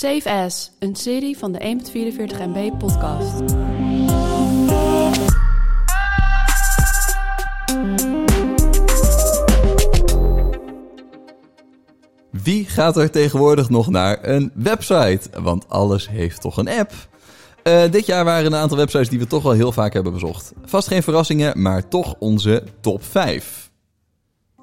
Safe 0.00 0.30
As, 0.30 0.70
een 0.78 0.96
serie 0.96 1.38
van 1.38 1.52
de 1.52 1.58
1.44 1.58 2.38
MB 2.38 2.78
podcast. 2.78 3.40
Wie 12.30 12.64
gaat 12.64 12.96
er 12.96 13.10
tegenwoordig 13.10 13.68
nog 13.68 13.88
naar 13.88 14.28
een 14.28 14.52
website? 14.54 15.40
Want 15.42 15.68
alles 15.68 16.08
heeft 16.08 16.40
toch 16.40 16.56
een 16.56 16.68
app? 16.68 16.92
Uh, 17.64 17.90
dit 17.90 18.06
jaar 18.06 18.24
waren 18.24 18.46
een 18.46 18.58
aantal 18.58 18.76
websites 18.76 19.08
die 19.08 19.18
we 19.18 19.26
toch 19.26 19.42
wel 19.42 19.52
heel 19.52 19.72
vaak 19.72 19.92
hebben 19.92 20.12
bezocht. 20.12 20.52
Vast 20.64 20.88
geen 20.88 21.02
verrassingen, 21.02 21.62
maar 21.62 21.88
toch 21.88 22.14
onze 22.18 22.64
top 22.80 23.04
5. 23.04 23.70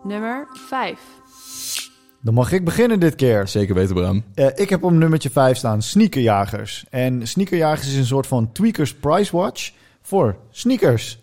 Nummer 0.04 0.48
5. 0.68 1.00
Dan 2.22 2.34
mag 2.34 2.52
ik 2.52 2.66
beginnen 2.66 3.00
dit 3.00 3.16
keer. 3.16 3.48
Zeker 3.48 3.76
weten, 3.76 3.96
Bram. 3.96 4.24
Uh, 4.36 4.46
ik 4.56 4.70
heb 4.70 4.84
op 4.84 4.92
nummertje 4.92 5.30
5 5.30 5.58
staan 5.58 5.82
Sneakerjagers. 5.82 6.86
En 6.90 7.28
Sneakerjagers 7.28 7.88
is 7.88 7.96
een 7.96 8.06
soort 8.06 8.28
van 8.28 8.52
Tweakers 8.52 8.96
Price 8.96 9.38
Watch 9.38 9.72
voor 10.02 10.36
sneakers. 10.50 11.20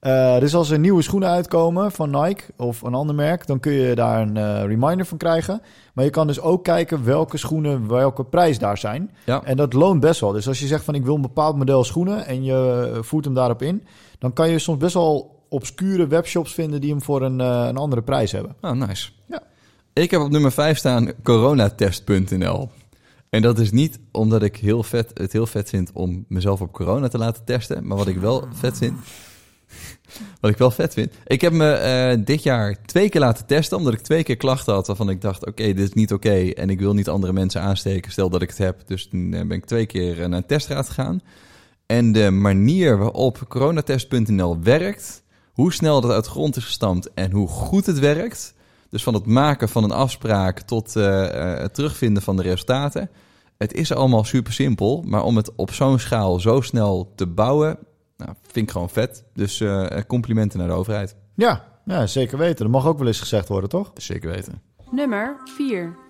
Uh, 0.00 0.38
dus 0.38 0.54
als 0.54 0.70
er 0.70 0.78
nieuwe 0.78 1.02
schoenen 1.02 1.28
uitkomen 1.28 1.92
van 1.92 2.10
Nike 2.10 2.42
of 2.56 2.82
een 2.82 2.94
ander 2.94 3.14
merk, 3.14 3.46
dan 3.46 3.60
kun 3.60 3.72
je 3.72 3.94
daar 3.94 4.20
een 4.20 4.36
uh, 4.36 4.62
reminder 4.64 5.06
van 5.06 5.18
krijgen. 5.18 5.62
Maar 5.94 6.04
je 6.04 6.10
kan 6.10 6.26
dus 6.26 6.40
ook 6.40 6.64
kijken 6.64 7.04
welke 7.04 7.36
schoenen, 7.36 7.88
welke 7.88 8.24
prijs 8.24 8.58
daar 8.58 8.78
zijn. 8.78 9.10
Ja. 9.24 9.42
En 9.44 9.56
dat 9.56 9.72
loont 9.72 10.00
best 10.00 10.20
wel. 10.20 10.32
Dus 10.32 10.48
als 10.48 10.60
je 10.60 10.66
zegt 10.66 10.84
van 10.84 10.94
ik 10.94 11.04
wil 11.04 11.14
een 11.14 11.20
bepaald 11.20 11.56
model 11.56 11.84
schoenen 11.84 12.26
en 12.26 12.44
je 12.44 12.98
voert 13.00 13.24
hem 13.24 13.34
daarop 13.34 13.62
in, 13.62 13.84
dan 14.18 14.32
kan 14.32 14.50
je 14.50 14.58
soms 14.58 14.78
best 14.78 14.94
wel 14.94 15.44
obscure 15.48 16.06
webshops 16.06 16.54
vinden 16.54 16.80
die 16.80 16.90
hem 16.90 17.02
voor 17.02 17.22
een, 17.22 17.40
uh, 17.40 17.64
een 17.68 17.76
andere 17.76 18.02
prijs 18.02 18.32
hebben. 18.32 18.56
Oh, 18.60 18.70
nice. 18.70 19.10
Ja. 19.26 19.42
Ik 19.92 20.10
heb 20.10 20.20
op 20.20 20.30
nummer 20.30 20.52
5 20.52 20.78
staan 20.78 21.12
coronatest.nl. 21.22 22.70
En 23.30 23.42
dat 23.42 23.58
is 23.58 23.70
niet 23.70 23.98
omdat 24.12 24.42
ik 24.42 24.56
heel 24.56 24.82
vet, 24.82 25.10
het 25.14 25.32
heel 25.32 25.46
vet 25.46 25.68
vind 25.68 25.90
om 25.92 26.24
mezelf 26.28 26.60
op 26.60 26.72
corona 26.72 27.08
te 27.08 27.18
laten 27.18 27.44
testen. 27.44 27.86
Maar 27.86 27.96
wat 27.96 28.06
ik 28.06 28.16
wel 28.16 28.48
vet 28.52 28.78
vind. 28.78 28.98
Wat 30.40 30.50
ik 30.50 30.56
wel 30.56 30.70
vet 30.70 30.92
vind. 30.92 31.14
Ik 31.26 31.40
heb 31.40 31.52
me 31.52 32.14
uh, 32.16 32.24
dit 32.24 32.42
jaar 32.42 32.76
twee 32.86 33.08
keer 33.08 33.20
laten 33.20 33.46
testen. 33.46 33.76
Omdat 33.76 33.92
ik 33.92 34.00
twee 34.00 34.22
keer 34.22 34.36
klachten 34.36 34.74
had 34.74 34.86
waarvan 34.86 35.10
ik 35.10 35.20
dacht: 35.20 35.46
oké, 35.46 35.62
dit 35.62 35.78
is 35.78 35.92
niet 35.92 36.12
oké. 36.12 36.50
En 36.50 36.70
ik 36.70 36.80
wil 36.80 36.94
niet 36.94 37.08
andere 37.08 37.32
mensen 37.32 37.60
aansteken. 37.60 38.12
Stel 38.12 38.30
dat 38.30 38.42
ik 38.42 38.48
het 38.48 38.58
heb. 38.58 38.80
Dus 38.86 39.08
toen 39.08 39.30
ben 39.30 39.50
ik 39.50 39.64
twee 39.64 39.86
keer 39.86 40.28
naar 40.28 40.38
een 40.38 40.46
testraad 40.46 40.88
gegaan. 40.88 41.22
En 41.86 42.12
de 42.12 42.30
manier 42.30 42.98
waarop 42.98 43.44
coronatest.nl 43.48 44.62
werkt. 44.62 45.22
Hoe 45.52 45.72
snel 45.72 46.00
dat 46.00 46.10
uit 46.10 46.26
grond 46.26 46.56
is 46.56 46.64
gestampt. 46.64 47.10
En 47.14 47.32
hoe 47.32 47.48
goed 47.48 47.86
het 47.86 47.98
werkt. 47.98 48.54
Dus 48.90 49.02
van 49.02 49.14
het 49.14 49.26
maken 49.26 49.68
van 49.68 49.84
een 49.84 49.90
afspraak 49.90 50.60
tot 50.60 50.96
uh, 50.96 51.28
het 51.58 51.74
terugvinden 51.74 52.22
van 52.22 52.36
de 52.36 52.42
resultaten. 52.42 53.10
Het 53.58 53.72
is 53.72 53.92
allemaal 53.92 54.24
super 54.24 54.52
simpel. 54.52 55.04
Maar 55.06 55.22
om 55.22 55.36
het 55.36 55.54
op 55.54 55.72
zo'n 55.72 55.98
schaal 55.98 56.40
zo 56.40 56.60
snel 56.60 57.12
te 57.14 57.26
bouwen. 57.26 57.78
Nou, 58.16 58.32
vind 58.42 58.66
ik 58.66 58.70
gewoon 58.72 58.90
vet. 58.90 59.24
Dus 59.34 59.60
uh, 59.60 59.86
complimenten 60.06 60.58
naar 60.58 60.68
de 60.68 60.74
overheid. 60.74 61.16
Ja, 61.34 61.64
ja, 61.84 62.06
zeker 62.06 62.38
weten. 62.38 62.64
Dat 62.64 62.74
mag 62.74 62.86
ook 62.86 62.98
wel 62.98 63.06
eens 63.06 63.20
gezegd 63.20 63.48
worden, 63.48 63.70
toch? 63.70 63.90
Zeker 63.94 64.30
weten. 64.30 64.62
Nummer 64.90 65.36
4. 65.56 66.09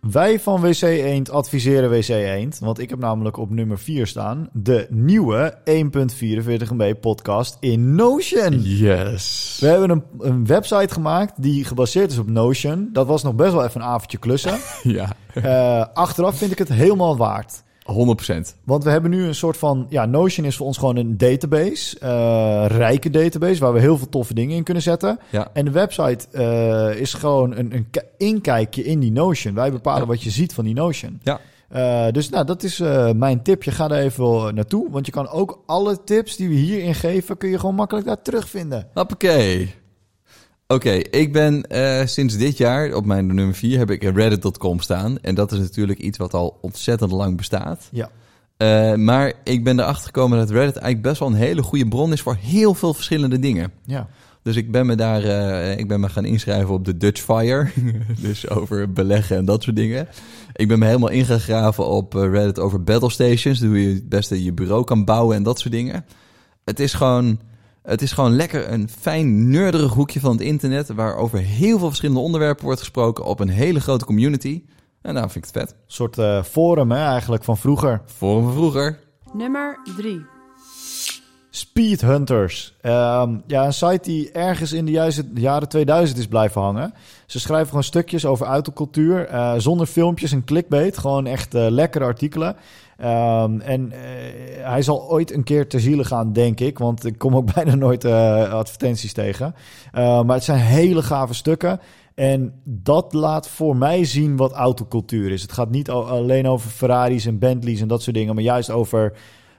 Wij 0.00 0.40
van 0.40 0.60
WC 0.60 0.82
Eend 0.82 1.30
adviseren 1.30 1.90
WC 1.90 2.08
Eend, 2.08 2.58
want 2.58 2.78
ik 2.78 2.90
heb 2.90 2.98
namelijk 2.98 3.36
op 3.36 3.50
nummer 3.50 3.78
4 3.78 4.06
staan 4.06 4.48
de 4.52 4.86
nieuwe 4.90 5.58
1.44 5.64 6.72
MB 6.72 6.94
podcast 7.00 7.56
in 7.60 7.94
Notion. 7.94 8.60
Yes. 8.62 9.56
We 9.60 9.66
hebben 9.66 9.90
een, 9.90 10.04
een, 10.18 10.46
website 10.46 10.94
gemaakt 10.94 11.42
die 11.42 11.64
gebaseerd 11.64 12.10
is 12.10 12.18
op 12.18 12.30
Notion. 12.30 12.88
Dat 12.92 13.06
was 13.06 13.22
nog 13.22 13.34
best 13.34 13.52
wel 13.52 13.64
even 13.64 13.80
een 13.80 13.86
avondje 13.86 14.18
klussen. 14.18 14.58
ja. 14.82 15.12
Uh, 15.34 15.84
achteraf 15.94 16.36
vind 16.36 16.52
ik 16.52 16.58
het 16.58 16.68
helemaal 16.68 17.16
waard. 17.16 17.62
100%. 17.92 18.54
Want 18.64 18.84
we 18.84 18.90
hebben 18.90 19.10
nu 19.10 19.24
een 19.24 19.34
soort 19.34 19.56
van... 19.56 19.86
Ja, 19.88 20.06
Notion 20.06 20.46
is 20.46 20.56
voor 20.56 20.66
ons 20.66 20.78
gewoon 20.78 20.96
een 20.96 21.16
database. 21.16 21.96
Uh, 22.02 22.64
rijke 22.76 23.10
database, 23.10 23.60
waar 23.60 23.72
we 23.72 23.80
heel 23.80 23.98
veel 23.98 24.08
toffe 24.08 24.34
dingen 24.34 24.56
in 24.56 24.62
kunnen 24.62 24.82
zetten. 24.82 25.18
Ja. 25.30 25.48
En 25.52 25.64
de 25.64 25.70
website 25.70 26.26
uh, 26.32 27.00
is 27.00 27.14
gewoon 27.14 27.56
een, 27.56 27.74
een 27.74 27.86
inkijkje 28.16 28.84
in 28.84 29.00
die 29.00 29.12
Notion. 29.12 29.54
Wij 29.54 29.72
bepalen 29.72 30.00
Ja. 30.00 30.06
wat 30.06 30.22
je 30.22 30.30
ziet 30.30 30.54
van 30.54 30.64
die 30.64 30.74
Notion. 30.74 31.20
Ja. 31.22 31.40
Uh, 31.76 32.12
dus 32.12 32.28
nou, 32.28 32.46
dat 32.46 32.62
is 32.62 32.78
mijn 33.14 33.42
tipje. 33.42 33.70
Ga 33.70 33.88
daar 33.88 33.98
even 34.00 34.54
naartoe. 34.54 34.90
Want 34.90 35.06
je 35.06 35.12
kan 35.12 35.28
ook 35.28 35.62
alle 35.66 36.04
tips 36.04 36.36
die 36.36 36.48
we 36.48 36.54
hierin 36.54 36.94
geven... 36.94 37.36
kun 37.36 37.48
je 37.48 37.58
gewoon 37.58 37.74
makkelijk 37.74 38.06
daar 38.06 38.22
terugvinden. 38.22 38.86
Hoppakee. 38.94 39.74
Oké, 40.70 40.88
okay, 40.88 41.06
ik 41.10 41.32
ben 41.32 41.64
uh, 41.72 42.06
sinds 42.06 42.36
dit 42.36 42.56
jaar 42.56 42.94
op 42.94 43.06
mijn 43.06 43.26
nummer 43.26 43.54
4 43.54 43.78
heb 43.78 43.90
ik 43.90 44.02
reddit.com 44.02 44.80
staan. 44.80 45.18
En 45.20 45.34
dat 45.34 45.52
is 45.52 45.58
natuurlijk 45.58 45.98
iets 45.98 46.18
wat 46.18 46.34
al 46.34 46.58
ontzettend 46.60 47.10
lang 47.10 47.36
bestaat. 47.36 47.88
Ja. 47.92 48.10
Uh, 48.58 48.94
maar 48.94 49.32
ik 49.44 49.64
ben 49.64 49.80
erachter 49.80 50.04
gekomen 50.04 50.38
dat 50.38 50.50
Reddit 50.50 50.76
eigenlijk 50.76 51.02
best 51.02 51.18
wel 51.18 51.28
een 51.28 51.34
hele 51.34 51.62
goede 51.62 51.88
bron 51.88 52.12
is 52.12 52.20
voor 52.20 52.36
heel 52.40 52.74
veel 52.74 52.94
verschillende 52.94 53.38
dingen. 53.38 53.72
Ja. 53.84 54.08
Dus 54.42 54.56
ik 54.56 54.70
ben 54.70 54.86
me 54.86 54.94
daar 54.94 55.24
uh, 55.24 55.78
ik 55.78 55.88
ben 55.88 56.00
me 56.00 56.08
gaan 56.08 56.24
inschrijven 56.24 56.74
op 56.74 56.84
de 56.84 56.96
Dutch 56.96 57.22
Fire. 57.22 57.68
dus 58.22 58.48
over 58.48 58.92
beleggen 58.92 59.36
en 59.36 59.44
dat 59.44 59.62
soort 59.62 59.76
dingen. 59.76 60.08
Ik 60.52 60.68
ben 60.68 60.78
me 60.78 60.86
helemaal 60.86 61.10
ingegraven 61.10 61.86
op 61.86 62.12
Reddit 62.12 62.58
over 62.58 62.82
battle 62.82 63.10
stations. 63.10 63.60
Hoe 63.60 63.82
je 63.82 63.94
het 63.94 64.08
beste 64.08 64.44
je 64.44 64.52
bureau 64.52 64.84
kan 64.84 65.04
bouwen 65.04 65.36
en 65.36 65.42
dat 65.42 65.58
soort 65.58 65.74
dingen. 65.74 66.04
Het 66.64 66.80
is 66.80 66.92
gewoon... 66.92 67.38
Het 67.90 68.02
is 68.02 68.12
gewoon 68.12 68.36
lekker 68.36 68.72
een 68.72 68.88
fijn, 68.88 69.50
nerderig 69.50 69.92
hoekje 69.92 70.20
van 70.20 70.32
het 70.32 70.40
internet... 70.40 70.88
waar 70.88 71.16
over 71.16 71.38
heel 71.38 71.78
veel 71.78 71.86
verschillende 71.86 72.20
onderwerpen 72.20 72.64
wordt 72.64 72.80
gesproken... 72.80 73.24
op 73.24 73.40
een 73.40 73.48
hele 73.48 73.80
grote 73.80 74.04
community. 74.04 74.62
En 75.02 75.14
nou 75.14 75.30
vind 75.30 75.46
ik 75.46 75.54
het 75.54 75.62
vet. 75.62 75.70
Een 75.70 75.76
soort 75.86 76.18
uh, 76.18 76.42
forum 76.42 76.90
hè, 76.90 77.04
eigenlijk 77.04 77.44
van 77.44 77.56
vroeger. 77.56 78.02
Forum 78.06 78.44
van 78.44 78.52
vroeger. 78.52 78.98
Nummer 79.32 79.78
3. 79.96 80.39
Speed 81.60 82.00
Hunters. 82.00 82.74
Um, 82.82 83.42
ja, 83.46 83.64
een 83.64 83.72
site 83.72 84.00
die 84.02 84.30
ergens 84.32 84.72
in 84.72 84.84
de 84.84 84.90
juiste 84.90 85.24
jaren 85.34 85.68
2000 85.68 86.18
is 86.18 86.26
blijven 86.26 86.60
hangen. 86.60 86.94
Ze 87.26 87.40
schrijven 87.40 87.68
gewoon 87.68 87.84
stukjes 87.84 88.24
over 88.24 88.46
autocultuur... 88.46 89.30
Uh, 89.32 89.54
zonder 89.56 89.86
filmpjes 89.86 90.32
en 90.32 90.44
clickbait. 90.44 90.98
Gewoon 90.98 91.26
echt 91.26 91.54
uh, 91.54 91.66
lekkere 91.68 92.04
artikelen. 92.04 92.56
Um, 93.00 93.60
en 93.60 93.92
uh, 93.92 93.98
hij 94.66 94.82
zal 94.82 95.10
ooit 95.10 95.32
een 95.32 95.44
keer 95.44 95.68
ter 95.68 95.80
ziele 95.80 96.04
gaan, 96.04 96.32
denk 96.32 96.60
ik. 96.60 96.78
Want 96.78 97.04
ik 97.04 97.18
kom 97.18 97.36
ook 97.36 97.52
bijna 97.54 97.74
nooit 97.74 98.04
advertenties 98.04 99.12
tegen. 99.12 99.54
Uh, 99.94 100.22
maar 100.22 100.36
het 100.36 100.44
zijn 100.44 100.58
hele 100.58 101.02
gave 101.02 101.34
stukken. 101.34 101.80
En 102.14 102.52
dat 102.64 103.12
laat 103.12 103.48
voor 103.48 103.76
mij 103.76 104.04
zien 104.04 104.36
wat 104.36 104.52
autocultuur 104.52 105.30
is. 105.30 105.42
Het 105.42 105.52
gaat 105.52 105.70
niet 105.70 105.90
alleen 105.90 106.48
over 106.48 106.70
Ferraris 106.70 107.26
en 107.26 107.38
Bentleys 107.38 107.80
en 107.80 107.88
dat 107.88 108.02
soort 108.02 108.16
dingen. 108.16 108.34
Maar 108.34 108.44
juist 108.44 108.70
over 108.70 109.12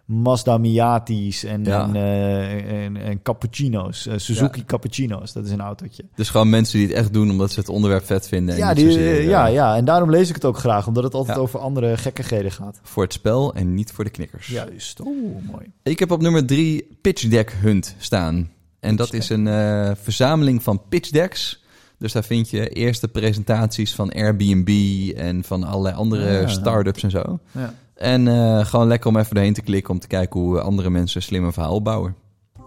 Mazda 0.05 0.57
Miati's 0.57 1.43
en, 1.43 1.63
Ja. 1.63 1.83
en, 1.83 1.95
uh, 1.95 2.83
en, 2.85 2.97
en 2.97 3.21
cappuccino's. 3.21 4.07
Uh, 4.07 4.13
Suzuki 4.17 4.59
Ja. 4.59 4.65
cappuccino's, 4.65 5.33
dat 5.33 5.45
is 5.45 5.51
een 5.51 5.61
autootje. 5.61 6.03
Dus 6.15 6.29
gewoon 6.29 6.49
mensen 6.49 6.77
die 6.79 6.87
het 6.87 6.95
echt 6.95 7.13
doen 7.13 7.29
omdat 7.31 7.51
ze 7.51 7.59
het 7.59 7.69
onderwerp 7.69 8.05
vet 8.05 8.27
vinden. 8.27 8.53
En 8.55 8.59
Ja, 8.59 8.73
die, 8.73 8.85
zozeer, 8.91 9.17
eh, 9.19 9.27
ja, 9.27 9.45
ja, 9.47 9.75
en 9.75 9.85
daarom 9.85 10.09
lees 10.09 10.29
ik 10.29 10.35
het 10.35 10.45
ook 10.45 10.57
graag. 10.57 10.87
Omdat 10.87 11.03
het 11.03 11.13
altijd 11.13 11.37
Ja. 11.37 11.41
over 11.43 11.59
andere 11.59 11.97
gekkigheden 11.97 12.51
gaat. 12.51 12.79
Voor 12.83 13.03
het 13.03 13.13
spel 13.13 13.53
en 13.53 13.73
niet 13.73 13.91
voor 13.91 14.03
de 14.03 14.09
knikkers. 14.09 14.47
Juist. 14.47 14.99
Oeh, 14.99 15.35
mooi. 15.51 15.65
Ik 15.83 15.99
heb 15.99 16.11
op 16.11 16.21
nummer 16.21 16.45
3 16.45 16.97
Pitch 17.01 17.27
Deck 17.27 17.55
Hunt 17.61 17.95
staan. 17.99 18.49
En 18.79 18.95
dat 18.95 19.13
is 19.13 19.29
een 19.29 19.45
uh, 19.45 19.91
verzameling 20.01 20.63
van 20.63 20.81
pitch 20.89 21.09
decks. 21.09 21.59
Dus 21.97 22.11
daar 22.11 22.23
vind 22.23 22.49
je 22.49 22.69
eerste 22.69 23.07
presentaties 23.07 23.95
van 23.95 24.11
Airbnb 24.11 24.69
en 25.17 25.43
van 25.43 25.63
allerlei 25.63 25.95
andere 25.95 26.31
Ja. 26.41 26.47
start-ups 26.47 27.03
en 27.03 27.11
zo. 27.11 27.39
Ja. 27.51 27.73
En 28.01 28.25
uh, 28.25 28.65
gewoon 28.65 28.87
lekker 28.87 29.09
om 29.09 29.17
even 29.17 29.35
doorheen 29.35 29.53
te 29.53 29.61
klikken 29.61 29.93
om 29.93 29.99
te 29.99 30.07
kijken 30.07 30.39
hoe 30.39 30.61
andere 30.61 30.89
mensen 30.89 31.17
een 31.17 31.27
slimme 31.27 31.51
verhaal 31.51 31.81
bouwen. 31.81 32.15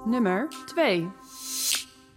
Nummer 0.05 0.49
2. 0.67 1.09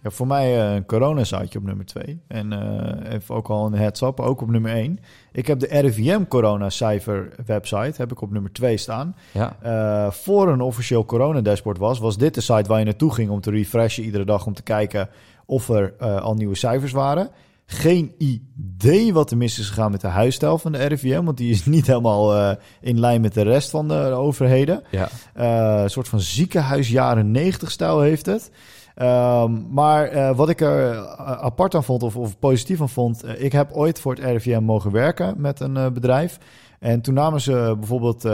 Ja, 0.02 0.10
voor 0.10 0.26
mij 0.26 0.68
uh, 0.68 0.74
een 0.74 0.86
corona-siteje 0.86 1.58
op 1.58 1.64
nummer 1.64 1.86
2. 1.86 2.20
En 2.28 2.52
uh, 2.52 3.12
even 3.12 3.34
ook 3.34 3.48
al 3.48 3.66
een 3.66 3.74
heads-up, 3.74 4.20
ook 4.20 4.40
op 4.40 4.50
nummer 4.50 4.72
1. 4.72 4.98
Ik 5.32 5.46
heb 5.46 5.58
de 5.58 5.66
RIVM 5.66 6.24
corona-cijfer 6.24 7.32
website, 7.46 7.94
heb 7.96 8.12
ik 8.12 8.20
op 8.20 8.30
nummer 8.30 8.52
2 8.52 8.76
staan. 8.76 9.16
Ja. 9.32 9.56
Uh, 9.64 10.10
voor 10.10 10.48
een 10.48 10.60
officieel 10.60 11.04
corona-dashboard 11.04 11.78
was, 11.78 11.98
was 11.98 12.16
dit 12.16 12.34
de 12.34 12.40
site 12.40 12.68
waar 12.68 12.78
je 12.78 12.84
naartoe 12.84 13.14
ging 13.14 13.30
om 13.30 13.40
te 13.40 13.50
refreshen 13.50 14.04
iedere 14.04 14.24
dag 14.24 14.46
om 14.46 14.54
te 14.54 14.62
kijken 14.62 15.08
of 15.46 15.68
er 15.68 15.94
uh, 16.02 16.20
al 16.20 16.34
nieuwe 16.34 16.56
cijfers 16.56 16.92
waren. 16.92 17.30
Geen 17.70 18.14
idee 18.18 19.12
wat 19.12 19.30
er 19.30 19.36
mis 19.36 19.58
is 19.58 19.68
gegaan 19.68 19.90
met 19.90 20.00
de 20.00 20.06
huisstijl 20.06 20.58
van 20.58 20.72
de 20.72 20.86
RIVM, 20.86 21.24
want 21.24 21.36
die 21.36 21.50
is 21.50 21.64
niet 21.66 21.86
helemaal 21.86 22.36
uh, 22.36 22.52
in 22.80 23.00
lijn 23.00 23.20
met 23.20 23.34
de 23.34 23.42
rest 23.42 23.70
van 23.70 23.88
de, 23.88 23.94
de 23.94 24.10
overheden. 24.10 24.82
Ja. 24.90 25.08
Uh, 25.36 25.82
een 25.82 25.90
soort 25.90 26.08
van 26.08 26.20
ziekenhuis 26.20 26.88
jaren 26.88 27.30
90 27.30 27.70
stijl 27.70 28.00
heeft 28.00 28.26
het. 28.26 28.50
Um, 28.96 29.66
maar 29.70 30.14
uh, 30.14 30.36
wat 30.36 30.48
ik 30.48 30.60
er 30.60 31.06
apart 31.26 31.74
aan 31.74 31.84
vond, 31.84 32.02
of, 32.02 32.16
of 32.16 32.38
positief 32.38 32.80
aan 32.80 32.88
vond, 32.88 33.24
uh, 33.24 33.42
ik 33.42 33.52
heb 33.52 33.72
ooit 33.72 34.00
voor 34.00 34.14
het 34.14 34.24
RIVM 34.24 34.62
mogen 34.62 34.90
werken 34.90 35.34
met 35.36 35.60
een 35.60 35.76
uh, 35.76 35.86
bedrijf. 35.88 36.38
En 36.80 37.00
toen 37.00 37.14
namen 37.14 37.40
ze 37.40 37.76
bijvoorbeeld 37.78 38.26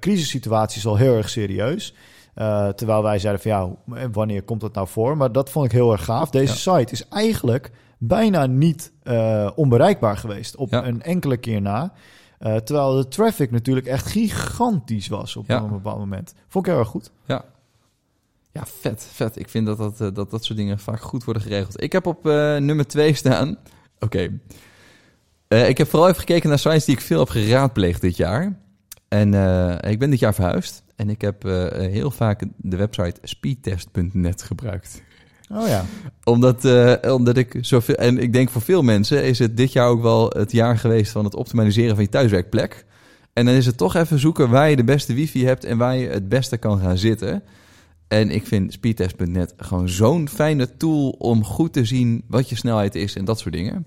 crisissituaties 0.00 0.86
al 0.86 0.96
heel 0.96 1.16
erg 1.16 1.28
serieus. 1.28 1.94
Terwijl 2.74 3.02
wij 3.02 3.18
zeiden 3.18 3.42
van 3.42 3.50
ja, 3.50 4.08
wanneer 4.12 4.42
komt 4.42 4.60
dat 4.60 4.74
nou 4.74 4.88
voor? 4.88 5.16
Maar 5.16 5.32
dat 5.32 5.50
vond 5.50 5.64
ik 5.66 5.72
heel 5.72 5.92
erg 5.92 6.04
gaaf. 6.04 6.30
Deze 6.30 6.70
ja. 6.70 6.78
site 6.78 6.92
is 6.92 7.08
eigenlijk 7.08 7.70
bijna 8.02 8.46
niet 8.46 8.92
uh, 9.04 9.50
onbereikbaar 9.54 10.16
geweest 10.16 10.56
op 10.56 10.70
Ja. 10.70 10.86
een 10.86 11.02
enkele 11.02 11.36
keer 11.36 11.60
na. 11.60 11.92
Eh, 12.38 12.56
terwijl 12.56 12.96
de 12.96 13.08
traffic 13.08 13.50
natuurlijk 13.50 13.86
echt 13.86 14.06
gigantisch 14.06 15.08
was 15.08 15.36
op 15.36 15.48
Ja. 15.48 15.60
een 15.62 15.68
bepaald 15.68 15.98
moment. 15.98 16.34
Vond 16.48 16.66
ik 16.66 16.70
heel 16.72 16.80
erg 16.80 16.90
goed. 16.90 17.10
Ja, 18.52 18.66
vet, 18.66 19.06
vet. 19.12 19.38
Ik 19.38 19.48
vind 19.48 19.66
dat 19.66 19.78
dat, 19.78 20.00
eh, 20.00 20.08
dat 20.14 20.30
dat 20.30 20.44
soort 20.44 20.58
dingen 20.58 20.78
vaak 20.78 21.00
goed 21.00 21.24
worden 21.24 21.42
geregeld. 21.42 21.82
Ik 21.82 21.92
heb 21.92 22.06
op 22.06 22.26
eh, 22.26 22.56
nummer 22.56 22.86
2 22.86 23.14
staan. 23.14 23.56
Oké. 23.98 24.38
Eh, 25.48 25.68
ik 25.68 25.78
heb 25.78 25.88
vooral 25.88 26.08
even 26.08 26.20
gekeken 26.20 26.48
naar 26.48 26.58
sites 26.58 26.84
die 26.84 26.94
ik 26.94 27.00
veel 27.00 27.18
heb 27.18 27.28
geraadpleegd 27.28 28.00
dit 28.00 28.16
jaar. 28.16 28.58
En 29.08 29.34
eh, 29.34 29.90
ik 29.90 29.98
ben 29.98 30.10
dit 30.10 30.18
jaar 30.18 30.34
verhuisd. 30.34 30.82
En 30.96 31.10
ik 31.10 31.20
heb 31.20 31.44
eh, 31.44 31.68
heel 31.70 32.10
vaak 32.10 32.44
de 32.56 32.76
website 32.76 33.20
speedtest.net 33.22 34.42
gebruikt. 34.42 35.02
Oh 35.52 35.68
ja. 35.68 35.84
Omdat, 36.24 36.64
eh, 36.64 37.12
omdat 37.14 37.36
ik 37.36 37.58
zoveel. 37.60 37.94
En 37.94 38.18
ik 38.18 38.32
denk 38.32 38.50
voor 38.50 38.62
veel 38.62 38.82
mensen 38.82 39.24
is 39.24 39.38
het 39.38 39.56
dit 39.56 39.72
jaar 39.72 39.88
ook 39.88 40.02
wel 40.02 40.28
het 40.28 40.52
jaar 40.52 40.78
geweest 40.78 41.12
van 41.12 41.24
het 41.24 41.34
optimaliseren 41.34 41.94
van 41.94 42.04
je 42.04 42.10
thuiswerkplek. 42.10 42.84
En 43.32 43.44
dan 43.44 43.54
is 43.54 43.66
het 43.66 43.76
toch 43.76 43.94
even 43.94 44.18
zoeken 44.18 44.50
waar 44.50 44.70
je 44.70 44.76
de 44.76 44.84
beste 44.84 45.14
wifi 45.14 45.44
hebt 45.44 45.64
en 45.64 45.78
waar 45.78 45.96
je 45.96 46.08
het 46.08 46.28
beste 46.28 46.56
kan 46.56 46.78
gaan 46.78 46.98
zitten. 46.98 47.42
En 48.08 48.30
ik 48.30 48.46
vind 48.46 48.72
speedtest.net 48.72 49.54
gewoon 49.56 49.88
zo'n 49.88 50.28
fijne 50.28 50.76
tool 50.76 51.08
om 51.10 51.44
goed 51.44 51.72
te 51.72 51.84
zien 51.84 52.24
wat 52.28 52.48
je 52.48 52.56
snelheid 52.56 52.94
is 52.94 53.16
en 53.16 53.24
dat 53.24 53.38
soort 53.38 53.54
dingen. 53.54 53.86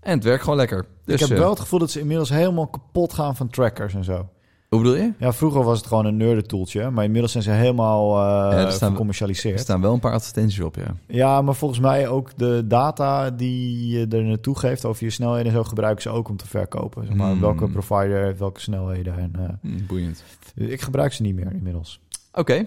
En 0.00 0.14
het 0.14 0.24
werkt 0.24 0.42
gewoon 0.42 0.58
lekker. 0.58 0.86
Dus, 1.04 1.14
ik 1.14 1.20
heb 1.20 1.30
eh, 1.30 1.38
wel 1.38 1.50
het 1.50 1.60
gevoel 1.60 1.78
dat 1.78 1.90
ze 1.90 2.00
inmiddels 2.00 2.28
helemaal 2.28 2.66
kapot 2.66 3.12
gaan 3.12 3.36
van 3.36 3.48
trackers 3.48 3.94
en 3.94 4.04
zo. 4.04 4.28
Hoe 4.68 4.78
bedoel 4.82 4.96
je? 4.96 5.12
Ja, 5.18 5.32
vroeger 5.32 5.62
was 5.62 5.78
het 5.78 5.86
gewoon 5.86 6.04
een 6.06 6.16
nerdentoeltje, 6.16 6.90
maar 6.90 7.04
inmiddels 7.04 7.32
zijn 7.32 7.44
ze 7.44 7.50
helemaal 7.50 8.16
eh 8.18 8.62
er 8.64 8.72
staan- 8.72 8.84
Er 8.86 8.90
gecommercialiseerd. 8.90 9.60
staan 9.60 9.80
wel 9.80 9.92
een 9.92 10.00
paar 10.00 10.12
advertenties 10.12 10.60
op, 10.60 10.76
ja. 10.76 10.94
Ja, 11.06 11.42
maar 11.42 11.54
volgens 11.54 11.80
mij 11.80 12.08
ook 12.08 12.36
de 12.38 12.64
data 12.66 13.30
die 13.30 13.88
je 13.88 14.06
er 14.08 14.22
naartoe 14.24 14.58
geeft 14.58 14.84
over 14.84 15.04
je 15.04 15.10
snelheden 15.10 15.46
en 15.46 15.52
zo 15.52 15.64
gebruiken 15.64 16.02
ze 16.02 16.08
ook 16.10 16.28
om 16.28 16.36
te 16.36 16.46
verkopen. 16.46 17.06
Zeg 17.06 17.14
maar, 17.16 17.30
Hmm. 17.30 17.40
welke 17.40 17.68
provider 17.68 18.24
heeft 18.24 18.38
welke 18.38 18.60
snelheden. 18.60 19.18
En, 19.18 19.32
eh, 19.38 19.48
Hm, 19.60 19.86
boeiend. 19.86 20.24
ik 20.54 20.80
gebruik 20.80 21.12
ze 21.12 21.22
niet 21.22 21.34
meer 21.34 21.52
inmiddels. 21.52 22.00
Oké. 22.32 22.66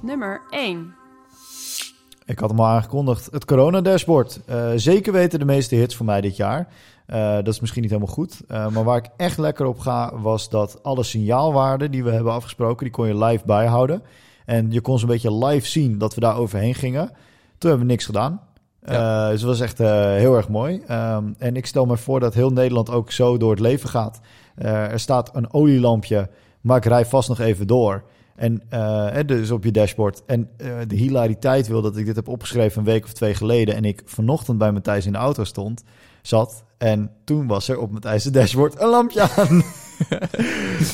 Nummer 0.00 0.42
1. 0.50 0.94
Ik 2.26 2.38
had 2.38 2.50
hem 2.50 2.60
al 2.60 2.66
aangekondigd. 2.66 3.28
Het 3.30 3.44
corona-dashboard. 3.44 4.40
Eh, 4.46 4.70
zeker 4.76 5.12
weten 5.12 5.38
de 5.38 5.44
meeste 5.44 5.74
hits 5.74 5.96
voor 5.96 6.06
mij 6.06 6.20
dit 6.20 6.36
jaar. 6.36 6.68
Eh, 7.06 7.34
dat 7.34 7.48
is 7.48 7.60
misschien 7.60 7.82
niet 7.82 7.90
helemaal 7.90 8.14
goed. 8.14 8.40
Eh, 8.48 8.68
maar 8.68 8.84
waar 8.84 8.96
ik 8.96 9.08
echt 9.16 9.38
lekker 9.38 9.66
op 9.66 9.78
ga, 9.78 10.18
was 10.20 10.48
dat 10.48 10.82
alle 10.82 11.02
signaalwaarden 11.02 11.90
die 11.90 12.04
we 12.04 12.10
hebben 12.10 12.32
afgesproken, 12.32 12.84
die 12.84 12.92
kon 12.92 13.06
je 13.06 13.24
live 13.24 13.44
bijhouden. 13.46 14.02
En 14.44 14.72
je 14.72 14.80
kon 14.80 14.98
zo'n 14.98 15.08
beetje 15.08 15.44
live 15.44 15.66
zien 15.66 15.98
dat 15.98 16.14
we 16.14 16.20
daar 16.20 16.36
overheen 16.36 16.74
gingen. 16.74 17.06
Toen 17.58 17.70
hebben 17.70 17.86
we 17.86 17.92
niks 17.92 18.04
gedaan. 18.04 18.40
Ja. 18.84 19.30
Dus 19.30 19.40
dat 19.40 19.50
was 19.50 19.60
echt 19.60 19.78
heel 20.18 20.36
erg 20.36 20.48
mooi. 20.48 20.82
Ehm, 20.86 21.24
en 21.38 21.56
ik 21.56 21.66
stel 21.66 21.86
me 21.86 21.96
voor 21.96 22.20
dat 22.20 22.34
heel 22.34 22.50
Nederland 22.50 22.90
ook 22.90 23.12
zo 23.12 23.36
door 23.36 23.50
het 23.50 23.60
leven 23.60 23.88
gaat. 23.88 24.20
Er 24.56 25.00
staat 25.00 25.36
een 25.36 25.52
olielampje, 25.52 26.28
maar 26.60 26.76
ik 26.76 26.84
rij 26.84 27.06
vast 27.06 27.28
nog 27.28 27.38
even 27.38 27.66
door. 27.66 28.04
En 28.36 28.62
eh, 28.68 29.26
dus 29.26 29.50
op 29.50 29.64
je 29.64 29.70
dashboard. 29.70 30.22
En 30.26 30.48
eh, 30.56 30.68
de 30.86 30.96
hilariteit 30.96 31.66
wil 31.66 31.82
dat 31.82 31.96
ik 31.96 32.06
dit 32.06 32.16
heb 32.16 32.28
opgeschreven 32.28 32.78
een 32.78 32.84
week 32.84 33.04
of 33.04 33.12
twee 33.12 33.34
geleden. 33.34 33.74
En 33.74 33.84
ik 33.84 34.02
vanochtend 34.04 34.58
bij 34.58 34.72
Matthijs 34.72 35.06
in 35.06 35.12
de 35.12 35.18
auto 35.18 35.44
stond, 35.44 35.82
zat. 36.22 36.64
En 36.78 37.10
toen 37.24 37.46
was 37.46 37.68
er 37.68 37.78
op 37.78 37.90
Matthijs' 37.90 38.24
dashboard 38.24 38.80
een 38.80 38.88
lampje 38.88 39.20
aan. 39.36 39.62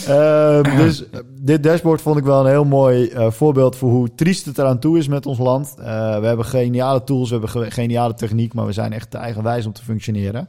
Ehm, 0.06 0.76
dus 0.76 1.10
eh, 1.10 1.20
dit 1.40 1.62
dashboard 1.62 2.00
vond 2.02 2.16
ik 2.18 2.24
wel 2.24 2.40
een 2.40 2.50
heel 2.50 2.64
mooi 2.64 3.12
voorbeeld 3.30 3.76
voor 3.76 3.90
hoe 3.90 4.14
triest 4.14 4.44
het 4.46 4.58
eraan 4.58 4.78
toe 4.78 4.98
is 4.98 5.08
met 5.08 5.26
ons 5.26 5.38
land. 5.38 5.74
We 5.76 5.82
hebben 6.26 6.44
geniale 6.44 7.04
tools, 7.04 7.30
we 7.30 7.36
hebben 7.38 7.62
ge- 7.62 7.70
geniale 7.70 8.14
techniek, 8.14 8.54
maar 8.54 8.66
we 8.66 8.72
zijn 8.72 8.92
echt 8.92 9.10
te 9.10 9.18
eigenwijs 9.18 9.66
om 9.66 9.72
te 9.72 9.82
functioneren. 9.84 10.48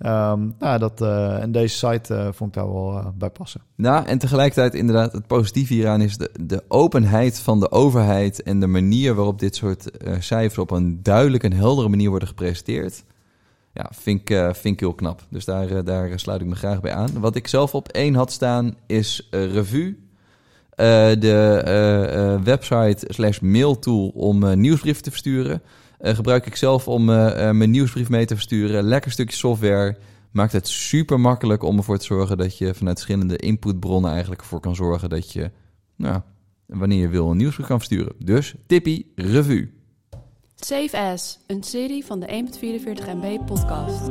Ehm, 0.00 0.48
nou, 0.58 0.78
dat, 0.78 1.00
eh, 1.00 1.42
en 1.42 1.52
deze 1.52 1.76
site 1.76 2.14
eh, 2.14 2.28
vond 2.32 2.56
ik 2.56 2.62
daar 2.62 2.72
wel 2.72 2.98
eh, 2.98 3.06
bij 3.14 3.30
passen. 3.30 3.60
Nou, 3.74 4.06
en 4.06 4.18
tegelijkertijd 4.18 4.74
inderdaad, 4.74 5.12
het 5.12 5.26
positieve 5.26 5.74
hieraan 5.74 6.00
is 6.00 6.16
de, 6.16 6.30
de 6.40 6.64
openheid 6.68 7.40
van 7.40 7.60
de 7.60 7.70
overheid 7.70 8.42
en 8.42 8.60
de 8.60 8.66
manier 8.66 9.14
waarop 9.14 9.38
dit 9.38 9.56
soort 9.56 9.90
cijfers 10.18 10.58
op 10.58 10.70
een 10.70 11.02
duidelijke 11.02 11.46
en 11.46 11.52
heldere 11.52 11.88
manier 11.88 12.08
worden 12.10 12.28
gepresenteerd. 12.28 13.04
Ja, 13.72 13.90
vind 13.94 14.20
ik, 14.20 14.36
vind 14.36 14.74
ik 14.74 14.80
heel 14.80 14.94
knap. 14.94 15.26
Dus 15.28 15.44
daar, 15.44 15.84
daar 15.84 16.18
sluit 16.18 16.40
ik 16.40 16.46
me 16.46 16.54
graag 16.54 16.80
bij 16.80 16.92
aan. 16.92 17.20
Wat 17.20 17.36
ik 17.36 17.48
zelf 17.48 17.74
op 17.74 17.88
één 17.88 18.14
had 18.14 18.32
staan 18.32 18.76
is 18.86 19.28
Revue. 19.30 20.09
Eh, 20.80 21.20
de 21.20 21.62
eh, 21.64 22.34
eh, 22.34 22.42
website 22.42 23.06
slash 23.08 23.38
mailtool 23.38 24.08
om 24.08 24.44
eh, 24.44 24.56
nieuwsbrieven 24.56 25.02
te 25.02 25.10
versturen. 25.10 25.62
Gebruik 26.02 26.46
ik 26.46 26.56
zelf 26.56 26.88
om 26.88 27.04
mijn 27.04 27.70
nieuwsbrief 27.70 28.08
mee 28.08 28.24
te 28.24 28.34
versturen. 28.34 28.82
Lekker 28.82 29.10
stukje 29.10 29.36
software. 29.36 29.96
Maakt 30.30 30.52
het 30.52 30.68
super 30.68 31.20
makkelijk 31.20 31.62
om 31.62 31.76
ervoor 31.76 31.98
te 31.98 32.04
zorgen 32.04 32.38
dat 32.38 32.58
je 32.58 32.74
vanuit 32.74 32.96
verschillende 32.96 33.36
inputbronnen 33.36 34.10
eigenlijk 34.10 34.40
ervoor 34.40 34.60
kan 34.60 34.74
zorgen 34.74 35.08
dat 35.08 35.32
je, 35.32 35.50
nou, 35.96 36.20
wanneer 36.66 37.00
je 37.00 37.08
wil, 37.08 37.30
een 37.30 37.36
nieuwsbrief 37.36 37.66
kan 37.66 37.76
versturen. 37.76 38.12
Dus 38.18 38.54
tippie, 38.66 39.12
revue. 39.14 39.70
Save 40.54 40.98
As, 40.98 41.38
een 41.46 41.62
serie 41.62 42.04
van 42.04 42.20
de 42.20 42.46
1.44 42.96 43.04
MB 43.14 43.46
podcast. 43.46 44.10